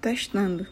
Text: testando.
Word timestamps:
testando. 0.00 0.66